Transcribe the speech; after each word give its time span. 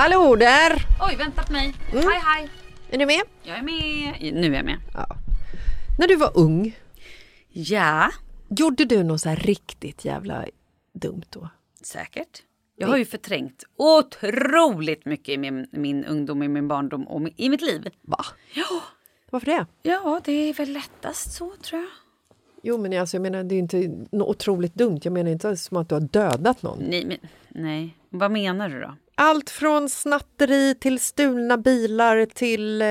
Hallå 0.00 0.36
där! 0.36 0.72
Oj, 1.00 1.16
vänta 1.16 1.42
på 1.42 1.52
mig. 1.52 1.74
Hej, 1.92 2.20
hej. 2.24 2.48
Är 2.90 2.98
du 2.98 3.06
med? 3.06 3.20
Jag 3.42 3.58
är 3.58 3.62
med. 3.62 4.34
Nu 4.34 4.52
är 4.52 4.56
jag 4.56 4.64
med. 4.64 4.78
När 5.98 6.08
du 6.08 6.16
var 6.16 6.38
ung, 6.38 6.78
Ja, 7.48 8.10
gjorde 8.48 8.84
du 8.84 9.02
något 9.02 9.20
så 9.20 9.28
här 9.28 9.36
riktigt 9.36 10.04
jävla 10.04 10.44
dumt 10.92 11.22
då? 11.30 11.48
säkert. 11.82 12.42
Jag 12.76 12.88
har 12.88 12.96
ju 12.96 13.04
förträngt 13.04 13.64
otroligt 13.76 15.04
mycket 15.04 15.28
i 15.28 15.38
min, 15.38 15.66
min 15.72 16.04
ungdom, 16.04 16.42
i 16.42 16.48
min 16.48 16.68
barndom 16.68 17.08
och 17.08 17.28
i 17.36 17.48
mitt 17.48 17.62
liv. 17.62 17.88
Va? 18.02 18.24
Ja, 18.54 18.82
Varför 19.30 19.46
det? 19.46 19.66
ja 19.82 20.20
det 20.24 20.32
är 20.32 20.54
väl 20.54 20.72
lättast 20.72 21.32
så 21.32 21.52
tror 21.62 21.80
jag. 21.80 21.90
Jo, 22.62 22.78
men 22.78 23.00
alltså, 23.00 23.16
jag 23.16 23.22
menar, 23.22 23.44
det 23.44 23.54
är 23.54 23.58
inte 23.58 24.06
något 24.10 24.28
otroligt 24.28 24.74
dumt. 24.74 25.00
Jag 25.02 25.12
menar 25.12 25.30
inte 25.30 25.56
som 25.56 25.76
att 25.76 25.88
du 25.88 25.94
har 25.94 26.00
dödat 26.00 26.62
någon. 26.62 26.78
Nej, 26.78 27.04
men, 27.04 27.18
nej. 27.48 27.96
Vad 28.08 28.30
menar 28.30 28.68
du 28.68 28.80
då? 28.80 28.94
Allt 29.22 29.50
från 29.50 29.88
snatteri 29.88 30.74
till 30.74 31.00
stulna 31.00 31.56
bilar 31.58 32.26
till 32.26 32.82
eh, 32.82 32.86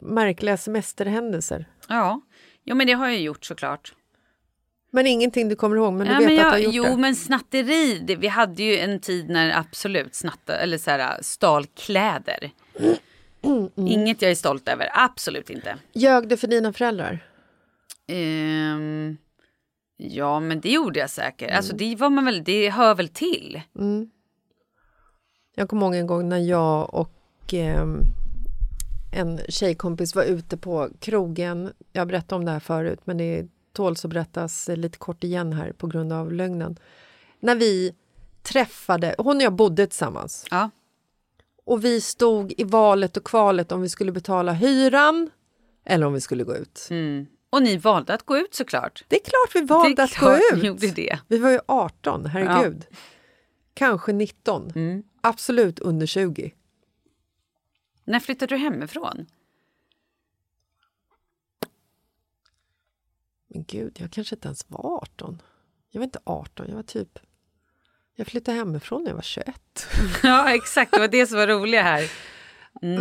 märkliga 0.00 0.56
semesterhändelser. 0.56 1.66
Ja, 1.88 2.20
jo, 2.64 2.76
men 2.76 2.86
det 2.86 2.92
har 2.92 3.08
jag 3.08 3.20
gjort 3.20 3.44
såklart. 3.44 3.94
Men 4.90 5.06
ingenting 5.06 5.48
du 5.48 5.56
kommer 5.56 5.76
ihåg, 5.76 5.92
men 5.92 6.06
du 6.06 6.12
ja, 6.12 6.18
vet 6.18 6.28
men 6.28 6.38
att 6.38 6.44
jag, 6.44 6.60
du 6.60 6.66
har 6.66 6.74
gjort 6.74 6.74
jo, 6.74 6.84
det. 6.84 7.00
men 7.00 7.16
snatteri, 7.16 7.98
det, 7.98 8.16
vi 8.16 8.28
hade 8.28 8.62
ju 8.62 8.78
en 8.78 9.00
tid 9.00 9.30
när 9.30 9.58
absolut 9.58 10.14
snatta, 10.14 10.56
eller 10.56 10.78
så 10.78 10.90
här, 10.90 11.22
stal 11.22 11.66
kläder. 11.66 12.50
Mm, 13.42 13.70
Inget 13.76 14.22
jag 14.22 14.30
är 14.30 14.34
stolt 14.34 14.68
över, 14.68 14.90
absolut 14.94 15.50
inte. 15.50 15.76
Ljög 15.92 16.28
du 16.28 16.36
för 16.36 16.46
dina 16.46 16.72
föräldrar? 16.72 17.24
Ehm, 18.08 19.16
ja, 19.96 20.40
men 20.40 20.60
det 20.60 20.70
gjorde 20.70 21.00
jag 21.00 21.10
säkert. 21.10 21.50
Alltså, 21.50 21.76
det, 21.76 21.96
var 21.96 22.10
man 22.10 22.24
väl, 22.24 22.44
det 22.44 22.70
hör 22.70 22.94
väl 22.94 23.08
till. 23.08 23.60
Jag 25.54 25.68
kommer 25.68 25.86
ihåg 25.86 25.94
en 25.94 26.06
gång 26.06 26.28
när 26.28 26.38
jag 26.38 26.94
och 26.94 27.10
ehm, 27.52 28.00
en 29.12 29.40
tjejkompis 29.48 30.14
var 30.14 30.22
ute 30.22 30.56
på 30.56 30.88
krogen. 31.00 31.72
Jag 31.92 32.08
berättade 32.08 32.38
om 32.38 32.44
det 32.44 32.50
här 32.50 32.60
förut, 32.60 33.00
men 33.04 33.18
det 33.18 33.46
tåls 33.72 34.04
att 34.04 34.10
berättas 34.10 34.68
lite 34.68 34.98
kort 34.98 35.24
igen 35.24 35.52
här 35.52 35.72
på 35.72 35.86
grund 35.86 36.12
av 36.12 36.32
lögnen. 36.32 36.78
När 37.40 37.54
vi 37.54 37.94
träffade, 38.42 39.14
hon 39.18 39.36
och 39.36 39.42
jag 39.42 39.52
bodde 39.52 39.86
tillsammans 39.86 40.46
Ja. 40.50 40.70
och 41.64 41.84
vi 41.84 42.00
stod 42.00 42.54
i 42.56 42.64
valet 42.64 43.16
och 43.16 43.24
kvalet 43.24 43.72
om 43.72 43.82
vi 43.82 43.88
skulle 43.88 44.12
betala 44.12 44.52
hyran 44.52 45.30
eller 45.84 46.06
om 46.06 46.12
vi 46.12 46.20
skulle 46.20 46.44
gå 46.44 46.56
ut. 46.56 46.86
Mm. 46.90 47.26
Och 47.50 47.62
ni 47.62 47.76
valde 47.76 48.14
att 48.14 48.22
gå 48.22 48.38
ut 48.38 48.54
såklart. 48.54 49.04
Det 49.08 49.16
är 49.16 49.24
klart 49.24 49.62
vi 49.62 49.66
valde 49.66 50.02
att 50.02 50.18
gå 50.18 50.32
ut. 50.34 50.82
Vi 51.28 51.38
var 51.38 51.50
ju 51.50 51.60
18, 51.66 52.26
herregud. 52.26 52.84
Kanske 53.74 54.12
19. 54.12 54.72
Mm. 54.74 55.02
Absolut 55.24 55.78
under 55.78 56.06
20. 56.06 56.54
När 58.04 58.20
flyttade 58.20 58.54
du 58.54 58.58
hemifrån? 58.58 59.26
Men 63.48 63.64
gud, 63.64 63.96
jag 64.00 64.10
kanske 64.10 64.34
inte 64.34 64.48
ens 64.48 64.64
var 64.70 64.96
18. 65.02 65.42
Jag 65.90 66.00
var 66.00 66.04
inte 66.04 66.18
18, 66.24 66.66
jag 66.68 66.76
var 66.76 66.82
typ... 66.82 67.18
Jag 68.14 68.26
flyttade 68.26 68.58
hemifrån 68.58 69.02
när 69.02 69.10
jag 69.10 69.14
var 69.16 69.22
21. 69.22 69.86
Ja, 70.22 70.54
exakt. 70.54 70.92
Det 70.92 70.98
var 70.98 71.08
det 71.08 71.26
som 71.26 71.38
var 71.38 71.46
roliga 71.46 71.82
här. 71.82 72.10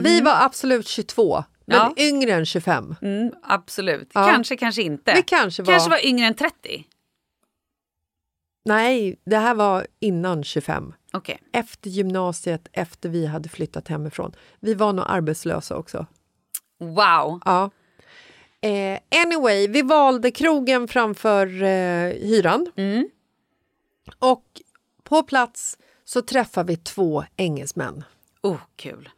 Vi 0.04 0.22
var 0.22 0.46
absolut 0.46 0.88
22, 0.88 1.44
men 1.66 1.78
Ja. 1.78 1.94
yngre 1.98 2.32
än 2.34 2.46
25. 2.46 2.96
Mm, 3.02 3.34
absolut. 3.44 4.12
Ja. 4.14 4.26
Kanske, 4.26 4.58
kanske 4.58 4.82
inte. 4.82 5.14
Vi 5.16 5.24
kanske 5.24 5.64
var... 5.64 5.74
Kanske 5.74 5.90
var 5.90 6.06
yngre 6.06 6.26
än 6.26 6.36
30. 6.36 6.88
Nej, 8.66 9.20
det 9.26 9.38
här 9.38 9.54
var 9.56 9.88
innan 10.00 10.44
25. 10.44 10.94
Okej. 11.14 11.40
Efter 11.52 11.90
gymnasiet, 11.90 12.68
efter 12.72 13.10
vi 13.10 13.26
hade 13.26 13.50
flyttat 13.50 13.88
hemifrån. 13.88 14.32
Vi 14.60 14.74
var 14.74 14.94
nog 14.94 15.06
arbetslösa 15.08 15.78
också. 15.78 16.06
Wow. 16.80 17.42
Ja. 17.46 17.70
Eh, 18.62 19.00
anyway, 19.26 19.68
vi 19.68 19.82
valde 19.82 20.32
krogen 20.32 20.88
framför 20.88 21.64
eh, 21.64 22.14
hyran. 22.14 22.72
Mm. 22.76 23.10
Och 24.20 24.46
på 25.04 25.24
plats 25.24 25.78
så 26.06 26.22
träffade 26.22 26.68
vi 26.68 26.78
två 26.78 27.24
engelsmän. 27.36 28.04
Oh, 28.42 28.58
kul. 28.76 29.10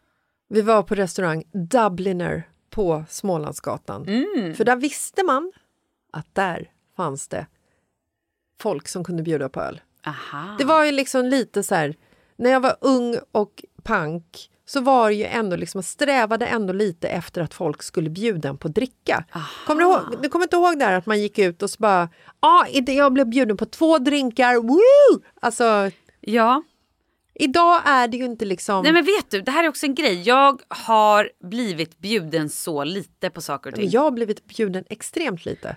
Vi 0.50 0.62
var 0.62 0.84
på 0.84 0.96
restaurang 0.96 1.44
Dubliner 1.52 2.50
på 2.70 3.06
Smålandsgatan. 3.10 4.08
Mm. 4.08 4.56
För 4.56 4.64
där 4.64 4.76
visste 4.76 5.24
man 5.24 5.52
att 6.12 6.36
där 6.36 6.72
fanns 6.96 7.28
det 7.28 7.48
folk 8.60 8.88
som 8.88 9.04
kunde 9.04 9.24
bjuda 9.24 9.50
på 9.50 9.62
öl. 9.62 9.82
Aha. 10.06 10.56
Det 10.58 10.64
var 10.66 10.86
ju 10.86 10.92
liksom 10.92 11.26
lite 11.26 11.64
så 11.64 11.76
här, 11.76 11.96
när 12.36 12.50
jag 12.50 12.60
var 12.60 12.78
ung 12.82 13.18
och 13.32 13.64
punk 13.84 14.50
så 14.66 14.82
var 14.82 15.10
det 15.10 15.16
ju 15.16 15.26
ändå 15.26 15.56
liksom, 15.56 15.84
strävade 15.84 16.46
ändå 16.46 16.74
lite 16.74 17.08
efter 17.08 17.42
att 17.42 17.54
folk 17.54 17.84
skulle 17.84 18.10
bjuda 18.10 18.50
en 18.50 18.58
på 18.58 18.68
dricka. 18.68 19.26
Kommer 19.68 19.82
du, 19.82 19.90
ihåg, 19.90 20.02
du 20.22 20.30
kommer 20.30 20.46
inte 20.46 20.56
ihåg 20.56 20.80
där 20.80 20.94
att 20.94 21.06
man 21.06 21.22
gick 21.22 21.40
ut 21.40 21.64
och 21.64 21.70
så 21.70 21.76
bara, 21.80 22.10
ja, 22.42 22.68
ah, 22.76 22.92
jag 22.92 23.14
blev 23.14 23.28
bjuden 23.28 23.58
på 23.58 23.66
två 23.66 23.98
drinkar, 23.98 24.56
woo! 24.56 25.24
Alltså, 25.42 25.92
Ja. 26.20 26.64
idag 27.34 27.82
är 27.86 28.08
det 28.08 28.18
ju 28.18 28.26
inte 28.26 28.46
liksom... 28.46 28.84
Nej 28.84 28.94
men 28.94 29.06
vet 29.06 29.32
du, 29.32 29.42
det 29.42 29.52
här 29.52 29.64
är 29.64 29.68
också 29.70 29.86
en 29.86 29.96
grej. 29.96 30.22
Jag 30.22 30.62
har 30.68 31.30
blivit 31.44 31.98
bjuden 31.98 32.50
så 32.50 32.84
lite 32.84 33.30
på 33.30 33.42
saker 33.42 33.70
och 33.70 33.76
ting. 33.76 33.90
Jag 33.90 34.02
har 34.02 34.12
blivit 34.12 34.46
bjuden 34.46 34.84
extremt 34.90 35.46
lite. 35.46 35.76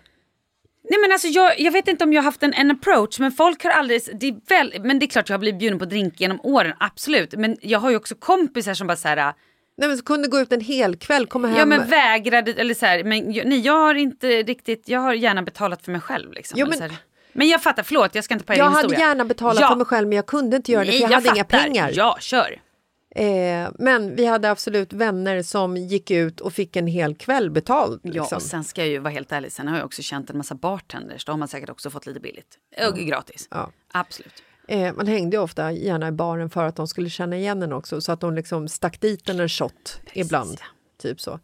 Nej 0.90 1.00
men 1.00 1.12
alltså 1.12 1.28
jag, 1.28 1.60
jag 1.60 1.72
vet 1.72 1.88
inte 1.88 2.04
om 2.04 2.12
jag 2.12 2.22
har 2.22 2.24
haft 2.24 2.42
en, 2.42 2.52
en 2.54 2.70
approach 2.70 3.18
men 3.18 3.32
folk 3.32 3.64
har 3.64 3.70
aldrig, 3.70 4.02
det 4.20 4.28
är 4.28 4.34
väl, 4.48 4.74
men 4.82 4.98
det 4.98 5.04
är 5.06 5.08
klart 5.08 5.28
jag 5.28 5.34
har 5.34 5.38
blivit 5.40 5.58
bjuden 5.60 5.78
på 5.78 5.84
drink 5.84 6.20
genom 6.20 6.40
åren, 6.42 6.72
absolut. 6.80 7.32
Men 7.36 7.56
jag 7.60 7.78
har 7.78 7.90
ju 7.90 7.96
också 7.96 8.14
kompisar 8.14 8.74
som 8.74 8.86
bara 8.86 8.96
såhär, 8.96 9.34
Nej, 9.78 9.88
men 9.88 9.98
så 9.98 10.04
kunde 10.04 10.28
gå 10.28 10.40
ut 10.40 10.52
en 10.52 10.60
hel 10.60 10.96
kväll, 10.96 11.26
komma 11.26 11.48
hem... 11.48 11.56
ja 11.58 11.64
men 11.64 11.88
vägrade, 11.90 12.52
eller 12.52 12.74
såhär, 12.74 13.04
men 13.04 13.32
jag, 13.32 13.46
nej 13.46 13.60
jag 13.60 13.72
har 13.78 13.94
inte 13.94 14.26
riktigt, 14.28 14.88
jag 14.88 15.00
har 15.00 15.12
gärna 15.14 15.42
betalat 15.42 15.82
för 15.84 15.92
mig 15.92 16.00
själv 16.00 16.32
liksom. 16.32 16.58
Jo, 16.58 16.66
men- 16.68 16.78
så 16.78 16.84
här. 16.84 16.92
men 17.32 17.48
jag 17.48 17.62
fattar, 17.62 17.82
förlåt 17.82 18.14
jag 18.14 18.24
ska 18.24 18.34
inte 18.34 18.46
på 18.46 18.54
jag 18.54 18.64
hade 18.64 18.76
historia. 18.76 18.98
gärna 18.98 19.24
betalat 19.24 19.60
Ja. 19.60 19.68
för 19.68 19.76
mig 19.76 19.86
själv 19.86 20.08
men 20.08 20.16
jag 20.16 20.26
kunde 20.26 20.56
inte 20.56 20.72
göra 20.72 20.84
det 20.84 20.90
Nej, 20.90 21.00
för 21.00 21.08
jag, 21.10 21.14
hade 21.20 21.28
inga 21.28 21.44
fattar. 21.44 21.58
pengar. 21.58 21.90
Ja, 21.94 22.16
kör. 22.20 22.60
Eh, 23.16 23.70
men 23.78 24.16
vi 24.16 24.26
hade 24.26 24.50
absolut 24.50 24.92
vänner 24.92 25.42
som 25.42 25.76
gick 25.76 26.10
ut 26.10 26.40
och 26.40 26.52
fick 26.52 26.76
en 26.76 26.86
hel 26.86 27.14
kväll 27.14 27.50
betald. 27.50 28.00
Ja, 28.02 28.10
Liksom. 28.12 28.36
och 28.36 28.42
sen 28.42 28.64
ska 28.64 28.80
jag 28.80 28.88
ju 28.88 28.98
vara 28.98 29.12
helt 29.12 29.32
ärlig, 29.32 29.52
sen 29.52 29.68
har 29.68 29.76
jag 29.76 29.86
också 29.86 30.02
känt 30.02 30.30
en 30.30 30.36
massa 30.36 30.54
bartenders, 30.54 31.24
då 31.24 31.32
har 31.32 31.36
man 31.38 31.48
säkert 31.48 31.70
också 31.70 31.90
fått 31.90 32.06
lite 32.06 32.20
billigt. 32.20 32.58
Och 32.90 32.98
gratis. 32.98 33.48
Ja. 33.50 33.70
Absolut. 33.92 34.42
Eh, 34.68 34.94
man 34.94 35.06
hängde 35.06 35.36
ju 35.36 35.42
ofta 35.42 35.72
gärna 35.72 36.08
i 36.08 36.12
baren 36.12 36.50
för 36.50 36.64
att 36.64 36.76
de 36.76 36.88
skulle 36.88 37.10
känna 37.10 37.36
igen 37.36 37.62
en 37.62 37.72
också 37.72 38.00
så 38.00 38.12
att 38.12 38.20
de 38.20 38.34
liksom 38.34 38.68
stack 38.68 39.00
dit 39.00 39.28
en 39.28 39.48
shot 39.48 40.00
ibland. 40.12 40.60
Typ 40.98 41.20
så. 41.20 41.40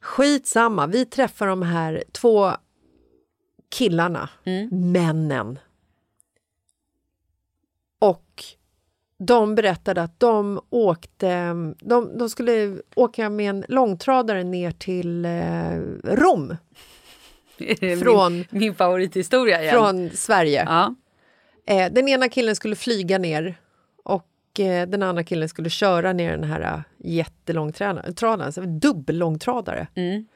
Skitsamma, 0.00 0.86
vi 0.86 1.04
träffar 1.04 1.46
de 1.46 1.62
här 1.62 2.04
två 2.12 2.52
killarna, 3.68 4.28
männen. 4.70 5.58
Och 7.98 8.44
de 9.18 9.54
berättade 9.54 10.02
att 10.02 10.20
de 10.20 10.60
åkte, 10.70 11.54
de, 11.80 12.18
de 12.18 12.30
skulle 12.30 12.76
åka 12.96 13.30
med 13.30 13.50
en 13.50 13.64
långtradare 13.68 14.44
ner 14.44 14.70
till 14.70 15.24
eh, 15.24 15.30
Rom 16.04 16.56
Från- 18.02 18.32
min, 18.32 18.44
min 18.50 18.74
favorithistoria 18.74 19.62
igen. 19.62 19.74
från 19.74 20.10
Sverige. 20.10 20.64
Ja. 20.66 20.94
Eh, 21.66 21.92
den 21.92 22.08
ena 22.08 22.28
killen 22.28 22.56
skulle 22.56 22.76
flyga 22.76 23.18
ner 23.18 23.54
och 24.04 24.60
eh, 24.60 24.88
den 24.88 25.02
andra 25.02 25.24
killen 25.24 25.48
skulle 25.48 25.70
köra 25.70 26.12
ner 26.12 26.30
den 26.30 26.44
här 26.44 26.82
jättelångtradaren, 26.98 28.80
dubbellångtradare. 28.80 29.86
Mm. 29.94 30.26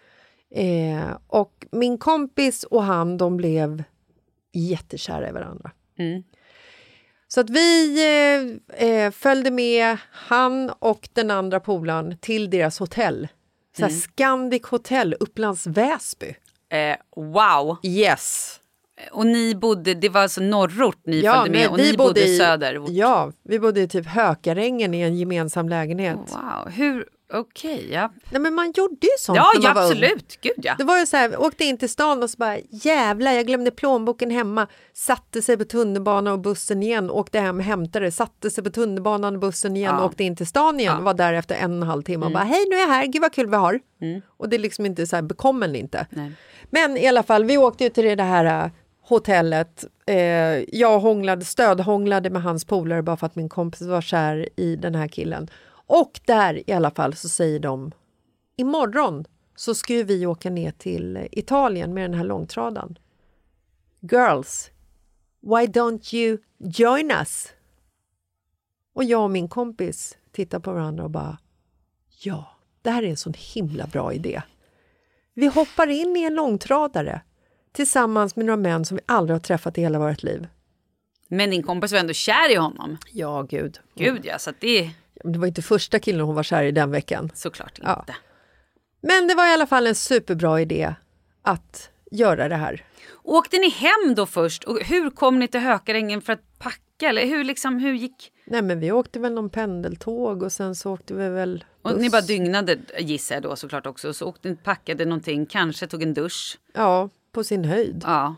Eh, 0.54 1.16
och 1.26 1.66
min 1.72 1.98
kompis 1.98 2.64
och 2.64 2.82
han, 2.82 3.16
de 3.16 3.36
blev 3.36 3.82
jättekära 4.52 5.28
i 5.28 5.32
varandra. 5.32 5.70
Mm. 5.98 6.22
Så 7.34 7.40
att 7.40 7.50
vi 7.50 7.96
eh, 8.78 8.88
eh, 8.88 9.10
följde 9.10 9.50
med 9.50 9.96
han 10.12 10.70
och 10.78 11.08
den 11.12 11.30
andra 11.30 11.60
polaren 11.60 12.18
till 12.18 12.50
deras 12.50 12.78
hotell. 12.78 13.28
Så 13.76 13.82
här 13.82 13.92
Scandic 13.92 14.62
Hotel, 14.66 15.16
Upplands 15.20 15.66
Väsby. 15.66 16.34
Eh, 16.72 16.96
wow. 17.16 17.76
Yes! 17.82 18.56
Och 19.12 19.26
ni 19.26 19.54
bodde, 19.54 19.94
det 19.94 20.08
var 20.08 20.20
alltså 20.20 20.40
norrort 20.40 21.00
ni 21.06 21.22
följde 21.22 21.50
med 21.50 21.68
och 21.68 21.76
ni 21.76 21.96
bodde, 21.96 22.24
i 22.24 22.38
söder. 22.38 22.82
Ja, 22.88 23.32
vi 23.42 23.58
bodde 23.58 23.80
i 23.80 23.88
typ 23.88 24.06
Hökarängen 24.06 24.94
i 24.94 25.00
en 25.00 25.16
gemensam 25.16 25.68
lägenhet. 25.68 26.16
Wow, 26.16 26.72
hur, 26.72 27.06
okej, 27.32 27.88
ja. 27.92 28.12
Nej, 28.30 28.40
men 28.40 28.54
man 28.54 28.72
gjorde 28.76 28.94
ju 29.06 29.08
sånt 29.18 29.36
Ja, 29.36 29.52
när 29.54 29.62
ja 29.64 29.68
man 29.68 29.74
var 29.74 29.82
ung. 29.82 29.90
absolut, 29.90 30.38
gud 30.40 30.52
ja. 30.56 30.74
Det 30.78 30.84
var 30.84 30.98
ju 30.98 31.06
så 31.06 31.16
här, 31.16 31.40
åkte 31.40 31.64
in 31.64 31.78
till 31.78 31.88
stan 31.88 32.22
och 32.22 32.30
så 32.30 32.36
bara 32.38 32.56
jävlar, 32.70 33.32
jag 33.32 33.46
glömde 33.46 33.70
plånboken 33.70 34.30
hemma. 34.30 34.66
Satte 34.92 35.42
sig 35.42 35.56
på 35.56 35.64
tunnelbanan 35.64 36.32
och 36.32 36.38
bussen 36.40 36.82
igen, 36.82 37.10
åkte 37.10 37.40
hem, 37.40 37.60
hämtade, 37.60 38.12
satte 38.12 38.50
sig 38.50 38.64
på 38.64 38.70
tunnelbanan 38.70 39.34
och 39.34 39.40
bussen 39.40 39.76
igen, 39.76 39.94
Ja. 39.98 40.04
åkte 40.04 40.24
in 40.24 40.36
till 40.36 40.46
stan 40.46 40.80
igen, 40.80 41.04
var 41.04 41.14
där 41.14 41.32
efter 41.32 41.54
en 41.54 41.70
och 41.70 41.76
en 41.76 41.82
halv 41.82 42.02
timme 42.02 42.26
och 42.26 42.32
bara 42.32 42.44
hej 42.44 42.64
nu 42.70 42.76
är 42.76 42.80
jag 42.80 42.88
här, 42.88 43.06
gud 43.06 43.22
vad 43.22 43.32
kul 43.32 43.46
vi 43.50 43.56
har. 43.56 43.80
Och 44.36 44.48
det 44.48 44.56
är 44.56 44.60
liksom 44.60 44.86
inte 44.86 45.06
så 45.06 45.16
här, 45.16 45.22
bekommen 45.22 45.76
inte. 45.76 46.06
Nej. 46.10 46.32
Men 46.70 46.96
i 46.96 47.06
alla 47.06 47.22
fall, 47.22 47.44
vi 47.44 47.58
åkte 47.58 47.84
ju 47.84 47.90
till 47.90 48.16
det 48.16 48.22
här 48.22 48.64
äh, 48.64 48.70
hotellet. 49.08 49.84
Eh, 50.06 50.16
jag 50.78 51.00
hånglade, 51.00 51.44
stödhånglade 51.44 52.30
med 52.30 52.42
hans 52.42 52.64
polare 52.64 53.02
bara 53.02 53.16
för 53.16 53.26
att 53.26 53.36
min 53.36 53.48
kompis 53.48 53.82
var 53.82 54.00
kär 54.00 54.48
i 54.56 54.76
den 54.76 54.94
här 54.94 55.08
killen. 55.08 55.50
Och 55.92 56.20
där 56.24 56.70
i 56.70 56.72
alla 56.72 56.90
fall 56.90 57.14
så 57.14 57.28
säger 57.28 57.60
de 57.60 57.92
imorgon 58.56 59.24
så 59.56 59.74
ska 59.74 59.94
ju 59.94 60.04
vi 60.04 60.26
åka 60.26 60.50
ner 60.50 60.70
till 60.70 61.28
Italien 61.32 61.94
med 61.94 62.04
den 62.04 62.14
här 62.14 62.24
långtradaren. 62.24 62.98
Girls, 64.00 64.70
why 65.40 65.66
don't 65.66 66.14
you 66.14 66.38
join 66.58 67.10
us? 67.10 67.48
Och 68.94 69.04
jag 69.04 69.22
och 69.22 69.30
min 69.30 69.48
kompis 69.48 70.18
tittar 70.32 70.60
på 70.60 70.72
varandra 70.72 71.04
och 71.04 71.10
bara 71.10 71.38
ja, 72.22 72.56
det 72.82 72.90
här 72.90 73.02
är 73.02 73.08
en 73.08 73.16
sån 73.16 73.34
himla 73.54 73.86
bra 73.86 74.12
idé. 74.12 74.42
Vi 75.34 75.46
hoppar 75.46 75.86
in 75.86 76.16
i 76.16 76.22
en 76.22 76.34
långtradare 76.34 77.20
tillsammans 77.72 78.36
med 78.36 78.46
några 78.46 78.56
män 78.56 78.84
som 78.84 78.96
vi 78.96 79.02
aldrig 79.06 79.34
har 79.34 79.40
träffat 79.40 79.78
i 79.78 79.80
hela 79.80 79.98
vårt 79.98 80.22
liv. 80.22 80.46
Men 81.28 81.50
din 81.50 81.62
kompis 81.62 81.92
var 81.92 81.98
ändå 81.98 82.12
kär 82.12 82.52
i 82.52 82.56
honom. 82.56 82.98
Ja, 83.12 83.42
gud. 83.42 83.80
Gud 83.94 84.20
ja, 84.24 84.38
så 84.38 84.50
att 84.50 84.60
det 84.60 84.78
är 84.78 84.90
Det 85.24 85.38
var 85.38 85.46
inte 85.46 85.62
första 85.62 85.98
killen 85.98 86.20
hon 86.26 86.34
var 86.34 86.42
kär 86.42 86.62
i 86.62 86.72
den 86.72 86.90
veckan. 86.90 87.30
såklart 87.34 87.78
Ja. 87.82 87.98
inte. 88.00 88.14
Men 89.02 89.28
det 89.28 89.34
var 89.34 89.46
i 89.50 89.52
alla 89.52 89.66
fall 89.66 89.86
en 89.86 89.94
superbra 89.94 90.60
idé 90.60 90.94
att 91.42 91.90
göra 92.10 92.48
det 92.48 92.56
här. 92.56 92.84
Åkte 93.22 93.58
ni 93.58 93.68
hem 93.70 94.14
då 94.16 94.26
först 94.26 94.64
och 94.64 94.80
hur 94.80 95.10
kom 95.10 95.38
ni 95.38 95.48
till 95.48 95.60
Hökarängen 95.60 96.20
för 96.22 96.32
att 96.32 96.58
packa 96.58 97.08
eller 97.08 97.26
hur 97.26 97.44
liksom, 97.44 97.78
hur 97.78 97.92
gick? 97.94 98.32
Nej, 98.46 98.62
men 98.62 98.80
vi 98.80 98.92
åkte 98.92 99.18
väl 99.20 99.32
någon 99.32 99.50
pendeltåg 99.50 100.42
och 100.42 100.52
sen 100.52 100.74
så 100.74 100.92
åkte 100.92 101.14
vi 101.14 101.28
väl 101.28 101.64
Och 101.82 101.90
buss. 101.90 102.00
ni 102.00 102.10
bara 102.10 102.20
dygnade 102.20 102.78
gissar 102.98 103.34
jag 103.36 103.42
då 103.42 103.56
såklart 103.56 103.86
också. 103.86 104.12
Så 104.12 104.26
åkte 104.26 104.54
packade 104.54 105.04
någonting, 105.04 105.46
kanske 105.46 105.86
tog 105.86 106.02
en 106.02 106.14
dusch. 106.14 106.58
Ja, 106.74 107.08
på 107.32 107.44
sin 107.44 107.64
höjd. 107.64 108.02
Ja, 108.06 108.34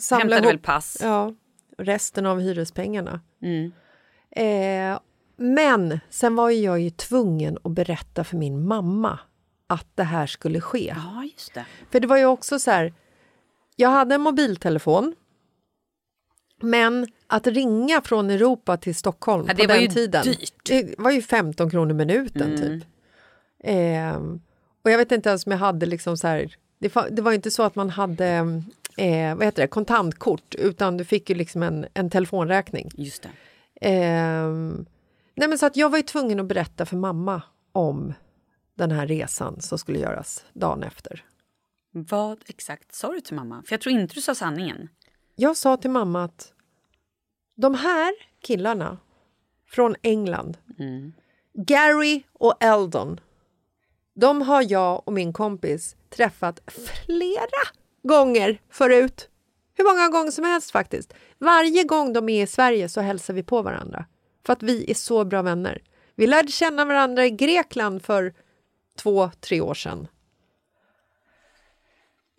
Samla 0.00 0.22
hämtade 0.22 0.40
ihop 0.42 0.52
väl 0.52 0.58
pass. 0.58 0.98
Ja, 1.02 1.34
resten 1.78 2.26
av 2.26 2.40
hyrespengarna. 2.40 3.20
Mm. 3.42 3.72
Eh, 4.30 4.98
men 5.36 6.00
sen 6.10 6.36
var 6.36 6.50
ju 6.50 6.60
jag 6.60 6.80
ju 6.80 6.90
tvungen 6.90 7.58
att 7.64 7.72
berätta 7.72 8.24
för 8.24 8.36
min 8.36 8.66
mamma 8.66 9.18
att 9.66 9.86
det 9.94 10.02
här 10.04 10.26
skulle 10.26 10.60
ske. 10.60 10.94
Ja, 10.96 11.24
just 11.32 11.54
det. 11.54 11.64
För 11.90 12.00
det 12.00 12.06
var 12.06 12.16
ju 12.16 12.24
också 12.26 12.58
så 12.58 12.70
här, 12.70 12.92
jag 13.76 13.88
hade 13.90 14.14
en 14.14 14.20
mobiltelefon 14.20 15.14
men 16.62 17.06
att 17.26 17.46
ringa 17.46 18.00
från 18.00 18.30
Europa 18.30 18.76
till 18.76 18.94
Stockholm 18.94 19.44
Ja, 19.48 19.54
på 19.54 19.66
den 19.66 19.80
ju 19.82 19.88
tiden, 19.88 20.24
dyrt. 20.24 20.52
det 20.68 20.94
var 20.98 21.10
ju 21.10 21.22
15 21.22 21.70
kronor 21.70 21.94
minuten 21.94 22.42
Mm. 22.54 22.60
typ. 22.80 22.88
Ehm, 23.64 24.40
och 24.84 24.90
jag 24.90 24.98
vet 24.98 25.12
inte 25.12 25.28
ens 25.28 25.46
om 25.46 25.52
jag 25.52 25.58
hade 25.58 25.86
liksom 25.86 26.16
så 26.16 26.26
här 26.26 26.56
Det, 26.78 26.94
det 27.10 27.22
var 27.22 27.32
inte 27.32 27.50
så 27.50 27.62
att 27.62 27.74
man 27.74 27.90
hade 27.90 28.26
eh, 28.96 29.34
vad 29.36 29.44
heter 29.44 29.62
det, 29.62 29.68
kontantkort 29.68 30.54
utan 30.54 30.96
du 30.96 31.04
fick 31.04 31.30
ju 31.30 31.36
liksom 31.36 31.62
en, 31.62 31.86
en 31.94 32.10
telefonräkning. 32.10 32.90
Just 32.94 33.22
det. 33.22 33.28
Ehm, 33.88 34.86
nej 35.36 35.48
men 35.48 35.58
så 35.58 35.66
att 35.66 35.76
jag 35.76 35.90
var 35.90 35.98
ju 35.98 36.02
tvungen 36.02 36.40
att 36.40 36.46
berätta 36.46 36.86
för 36.86 36.96
mamma 36.96 37.42
om 37.72 38.14
den 38.74 38.90
här 38.90 39.06
resan 39.06 39.60
som 39.60 39.78
skulle 39.78 39.98
göras 39.98 40.44
dagen 40.52 40.82
efter. 40.82 41.24
Vad 41.92 42.38
exakt 42.46 42.94
sa 42.94 43.12
du 43.12 43.20
till 43.20 43.34
mamma? 43.34 43.62
För 43.66 43.72
jag 43.72 43.80
tror 43.80 43.94
inte 43.94 44.14
du 44.14 44.20
sa 44.20 44.34
sanningen. 44.34 44.88
Jag 45.34 45.56
sa 45.56 45.76
till 45.76 45.90
mamma 45.90 46.24
att 46.24 46.52
de 47.56 47.74
här 47.74 48.14
killarna 48.40 48.98
från 49.68 49.94
England, 50.02 50.58
Gary 51.54 52.22
och 52.32 52.54
Eldon, 52.60 53.20
de 54.14 54.42
har 54.42 54.72
jag 54.72 55.02
och 55.06 55.12
min 55.12 55.32
kompis 55.32 55.96
träffat 56.10 56.60
flera 56.66 57.62
gånger 58.02 58.60
förut. 58.70 59.28
Hur 59.74 59.84
många 59.84 60.08
gånger 60.08 60.30
som 60.30 60.44
helst 60.44 60.70
faktiskt. 60.70 61.14
Varje 61.38 61.84
gång 61.84 62.12
de 62.12 62.28
är 62.28 62.42
i 62.42 62.46
Sverige 62.46 62.88
så 62.88 63.00
hälsar 63.00 63.34
vi 63.34 63.42
på 63.42 63.62
varandra. 63.62 64.04
För 64.46 64.52
att 64.52 64.62
vi 64.62 64.90
är 64.90 64.94
så 64.94 65.24
bra 65.24 65.42
vänner. 65.42 65.82
Vi 66.14 66.26
lärde 66.26 66.52
känna 66.52 66.84
varandra 66.84 67.26
i 67.26 67.30
Grekland 67.30 68.02
för 68.04 68.32
två, 68.98 69.30
tre 69.40 69.60
år 69.60 69.74
sedan. 69.74 70.08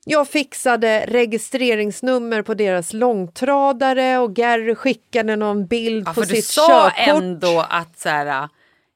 Jag 0.05 0.27
fixade 0.27 1.05
registreringsnummer 1.07 2.41
på 2.41 2.53
deras 2.53 2.93
långtradare 2.93 4.17
och 4.17 4.35
Gary 4.35 4.75
skickade 4.75 5.35
någon 5.35 5.67
bild 5.67 6.07
Ja, 6.07 6.13
på 6.13 6.21
för 6.21 6.29
du 6.29 6.35
sitt 6.35 6.45
sa 6.45 6.67
körkort. 6.67 6.93
ändå 7.23 7.65
att 7.69 7.99
så 7.99 8.09
här, 8.09 8.49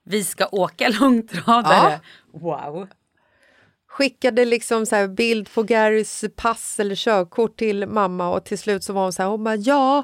vi 0.04 0.24
ska 0.24 0.48
åka 0.52 0.90
långtradare. 1.02 2.00
Wow. 2.34 2.88
skickade 3.88 4.46
liksom 4.46 4.86
så 4.86 5.08
bild 5.08 5.54
på 5.54 5.64
Garys 5.64 6.26
pass 6.36 6.80
eller 6.80 6.96
körkort 6.96 7.58
till 7.58 7.88
mamma 7.88 8.30
och 8.30 8.44
till 8.46 8.58
slut 8.60 8.84
så 8.84 8.94
var 8.94 9.04
hon 9.04 9.14
så 9.14 9.22
här, 9.22 9.30
hon 9.30 9.44
bara, 9.44 9.56
ja, 9.56 10.04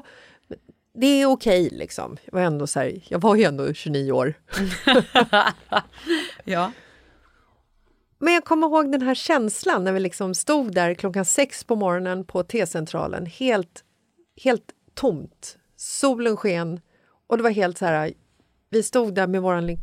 det 1.00 1.06
är 1.06 1.26
okej 1.26 1.68
liksom. 1.72 2.16
Jag 2.24 2.32
var, 2.32 2.40
ändå 2.40 2.66
så 2.66 2.80
här, 2.80 3.00
jag 3.08 3.20
var 3.20 3.36
ju 3.36 3.44
ändå 3.44 3.72
29 3.72 4.12
år. 4.12 4.34
Ja. 6.44 6.72
Men 8.18 8.34
jag 8.34 8.44
kommer 8.44 8.66
ihåg 8.66 8.92
den 8.92 9.02
här 9.02 9.14
känslan 9.14 9.84
när 9.84 9.92
vi 9.92 10.00
liksom 10.00 10.34
stod 10.34 10.74
där 10.74 10.94
klockan 10.94 11.24
sex 11.24 11.64
på 11.64 11.76
morgonen 11.76 12.24
på 12.24 12.42
T-centralen, 12.42 13.26
helt, 13.26 13.84
helt 14.42 14.64
tomt. 14.94 15.58
Solen 15.76 16.36
sken 16.36 16.80
och 17.26 17.36
det 17.36 17.42
var 17.42 17.50
helt 17.50 17.78
så 17.78 17.84
här, 17.84 18.12
vi 18.70 18.82
stod 18.82 19.14
där 19.14 19.26
med 19.26 19.42
våran, 19.42 19.76